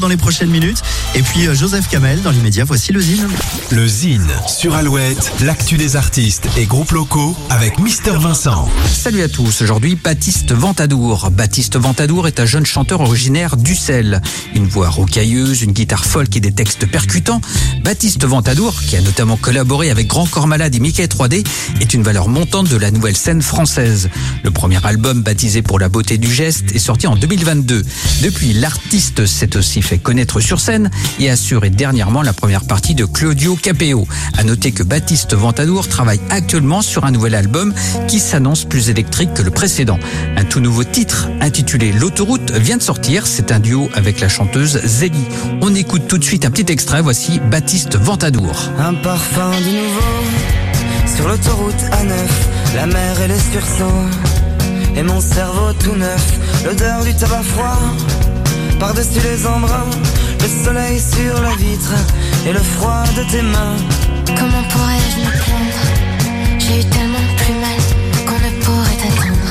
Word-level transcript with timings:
dans 0.00 0.08
les 0.08 0.16
prochaines 0.16 0.48
minutes. 0.48 0.80
Et 1.14 1.20
puis 1.20 1.46
euh, 1.46 1.54
Joseph 1.54 1.86
Kamel 1.86 2.22
dans 2.22 2.30
l'immédiat, 2.30 2.64
voici 2.64 2.94
le 2.94 3.00
Zine. 3.02 3.28
Le 3.70 3.86
Zine 3.86 4.26
sur 4.48 4.74
Alouette, 4.74 5.30
l'actu 5.42 5.76
des 5.76 5.96
artistes 5.96 6.48
et 6.56 6.64
groupes 6.64 6.92
locaux 6.92 7.36
avec 7.50 7.78
Mister 7.78 8.12
Vincent. 8.12 8.70
Salut 8.90 9.20
à 9.20 9.28
tous, 9.28 9.60
aujourd'hui 9.60 9.96
Baptiste 9.96 10.54
Ventadour. 10.54 11.30
Baptiste 11.30 11.76
Ventadour 11.76 12.26
est 12.26 12.40
un 12.40 12.46
jeune 12.46 12.64
chanteur 12.64 13.02
originaire 13.02 13.58
d'Ussel. 13.58 14.22
Une 14.54 14.66
voix 14.66 14.88
rocailleuse, 14.88 15.60
une 15.60 15.72
guitare 15.72 16.06
folk 16.06 16.34
et 16.34 16.40
des 16.40 16.52
textes 16.52 16.86
percutants. 16.86 17.42
Baptiste 17.84 18.24
Ventadour, 18.24 18.80
qui 18.80 18.96
a 18.96 19.02
notamment 19.02 19.36
collaboré 19.36 19.90
avec 19.90 20.06
Grand 20.06 20.24
Corps 20.24 20.46
Malade 20.46 20.74
et 20.74 20.80
Mickey 20.80 21.04
3D, 21.04 21.44
est 21.82 21.92
une 21.92 22.02
valeur 22.02 22.28
montante 22.28 22.70
de 22.70 22.78
la 22.78 22.90
nouvelle 22.90 23.16
scène 23.16 23.42
française. 23.42 24.08
Le 24.42 24.50
premier 24.50 24.82
album, 24.86 25.20
baptisé 25.20 25.60
pour 25.60 25.78
la 25.78 25.90
beauté 25.90 26.16
du 26.16 26.32
geste, 26.32 26.74
est 26.74 26.78
sorti 26.78 27.06
en 27.06 27.16
2022. 27.16 27.84
Depuis, 28.22 28.54
l'artiste 28.54 29.26
s'est 29.26 29.54
aussi 29.54 29.81
fait 29.82 29.98
connaître 29.98 30.40
sur 30.40 30.60
scène 30.60 30.90
et 31.18 31.30
assuré 31.30 31.70
dernièrement 31.70 32.22
la 32.22 32.32
première 32.32 32.64
partie 32.64 32.94
de 32.94 33.04
Claudio 33.04 33.56
Capeo. 33.56 34.06
À 34.36 34.44
noter 34.44 34.72
que 34.72 34.82
Baptiste 34.82 35.34
Ventadour 35.34 35.88
travaille 35.88 36.20
actuellement 36.30 36.82
sur 36.82 37.04
un 37.04 37.10
nouvel 37.10 37.34
album 37.34 37.74
qui 38.08 38.20
s'annonce 38.20 38.64
plus 38.64 38.90
électrique 38.90 39.34
que 39.34 39.42
le 39.42 39.50
précédent. 39.50 39.98
Un 40.36 40.44
tout 40.44 40.60
nouveau 40.60 40.84
titre 40.84 41.28
intitulé 41.40 41.92
L'autoroute 41.92 42.52
vient 42.52 42.76
de 42.76 42.82
sortir. 42.82 43.26
C'est 43.26 43.52
un 43.52 43.60
duo 43.60 43.90
avec 43.94 44.20
la 44.20 44.28
chanteuse 44.28 44.80
Zélie. 44.84 45.26
On 45.60 45.74
écoute 45.74 46.08
tout 46.08 46.18
de 46.18 46.24
suite 46.24 46.44
un 46.44 46.50
petit 46.50 46.70
extrait. 46.72 47.02
Voici 47.02 47.40
Baptiste 47.50 47.96
Ventadour. 47.96 48.70
Un 48.78 48.94
parfum 48.94 49.50
de 49.50 49.64
nouveau 49.64 50.52
sur 51.16 51.28
l'autoroute 51.28 51.82
A9, 51.92 52.74
la 52.76 52.86
mer 52.86 53.20
et 53.22 53.28
les 53.28 53.38
sursauts. 53.38 54.08
Et 54.96 55.02
mon 55.02 55.20
cerveau 55.20 55.72
tout 55.82 55.96
neuf, 55.96 56.38
l'odeur 56.64 57.04
du 57.04 57.14
tabac 57.14 57.42
froid 57.42 57.78
par-dessus 58.82 59.20
les 59.22 59.46
embruns, 59.46 59.90
le 60.40 60.64
soleil 60.64 60.98
sur 60.98 61.40
la 61.40 61.54
vitre 61.54 61.94
et 62.44 62.52
le 62.52 62.58
froid 62.58 63.04
de 63.16 63.22
tes 63.30 63.40
mains. 63.40 63.76
Comment 64.26 64.64
pourrais-je 64.72 65.18
me 65.24 65.30
plaindre? 65.42 65.84
J'ai 66.58 66.80
eu 66.80 66.84
tellement 66.90 67.26
plus 67.40 67.56
mal 67.64 67.78
qu'on 68.26 68.40
ne 68.44 68.50
pourrait 68.64 69.02
attendre. 69.08 69.50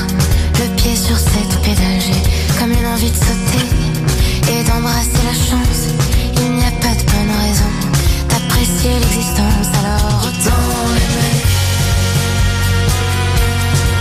Le 0.60 0.66
pied 0.76 0.94
sur 0.94 1.16
cette 1.16 1.54
pédale, 1.62 2.00
j'ai 2.06 2.22
comme 2.58 2.72
une 2.72 2.86
envie 2.94 3.10
de 3.10 3.20
sauter 3.28 3.66
et 4.52 4.64
d'embrasser 4.64 5.22
la 5.30 5.36
chance. 5.48 5.82
Il 6.36 6.50
n'y 6.56 6.66
a 6.66 6.74
pas 6.84 6.94
de 7.00 7.04
bonne 7.12 7.34
raison 7.44 7.72
d'apprécier 8.28 8.92
l'existence, 9.00 9.68
alors 9.80 10.26
autant 10.28 10.64
l'aimer 10.94 11.36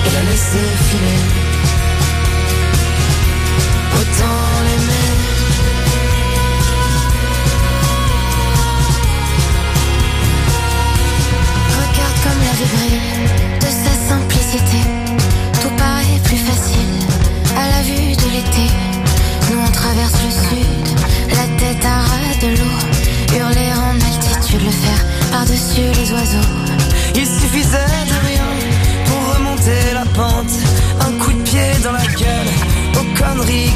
et 0.06 0.11
la 0.13 0.22
laisser 0.30 0.67
filer. 0.89 1.20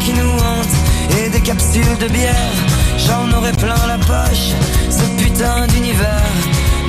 Qui 0.06 0.14
nous 0.14 0.38
hantent. 0.48 0.78
Et 1.18 1.30
des 1.30 1.42
capsules 1.42 1.98
de 2.00 2.08
bière, 2.08 2.54
j'en 3.06 3.26
aurais 3.38 3.54
plein 3.54 3.82
la 3.88 3.98
poche. 3.98 4.48
Ce 4.90 5.06
putain 5.22 5.68
d'univers 5.68 6.32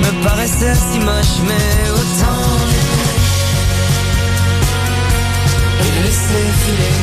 me 0.03 0.23
paraissait 0.23 0.75
si 0.75 0.99
moche, 0.99 1.37
mais 1.47 1.89
autant 1.99 2.43
l'aimer 2.69 3.17
le 5.83 5.89
laisser 6.03 6.45
filer. 6.61 6.97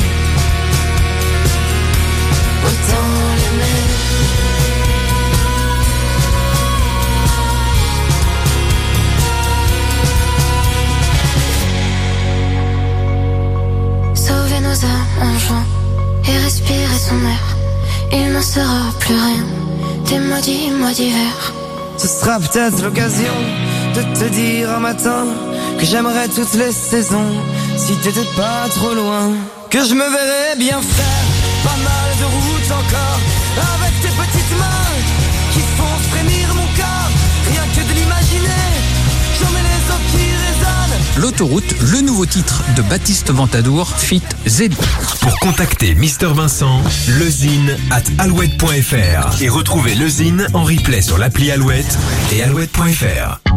Autant 2.69 3.11
l'aimer. 3.41 3.81
Sauver 14.15 14.61
nos 14.61 14.79
âmes 14.85 15.07
en 15.23 15.39
jouant 15.39 15.84
et 16.29 16.37
respirer 16.39 16.99
son 16.99 17.19
air. 17.27 17.57
Il 18.13 18.33
n'en 18.33 18.43
sera 18.43 18.93
plus 19.01 19.15
rien 19.15 19.47
des 20.09 20.19
maudits 20.19 20.71
mois 20.71 20.93
d'hiver. 20.93 21.53
Ce 21.97 22.09
sera 22.09 22.39
peut-être 22.39 22.83
l'occasion 22.83 23.35
de 23.95 24.03
te 24.19 24.25
dire 24.29 24.71
un 24.71 24.81
matin 24.81 25.27
que 25.79 25.87
j'aimerais 25.87 26.29
toutes 26.29 26.55
les 26.55 26.73
saisons 26.73 27.33
si 27.77 27.95
t'étais 27.97 28.29
pas 28.37 28.69
trop 28.71 28.95
loin. 28.95 29.33
Que 29.71 29.85
je 29.85 29.95
me 29.95 30.09
verrais 30.17 30.57
bien 30.57 30.81
faire 30.81 31.27
pas 31.65 31.77
mal 31.83 32.09
de 32.21 32.25
routes 32.25 32.73
encore 32.81 33.21
avec 33.75 34.01
tes 34.01 34.09
petites 34.09 34.59
mains 34.59 34.64
L'autoroute, 41.17 41.75
le 41.93 42.01
nouveau 42.01 42.27
titre 42.27 42.65
de 42.77 42.83
Baptiste 42.83 43.31
Ventadour, 43.31 43.89
fit 43.89 44.23
Zélie. 44.47 44.77
Pour 45.21 45.39
contacter 45.39 45.95
Mister 45.95 46.27
Vincent, 46.27 46.83
lezine 47.09 47.77
at 47.91 48.03
alouette.fr 48.19 49.41
et 49.41 49.49
retrouver 49.49 49.95
le 49.95 50.09
Zine 50.09 50.47
en 50.55 50.65
replay 50.65 51.03
sur 51.03 51.17
l'appli 51.17 51.53
Alouette 51.53 51.99
et 52.33 52.43
alouette.fr. 52.43 53.54